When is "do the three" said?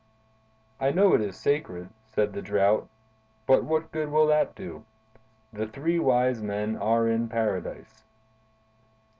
4.55-5.99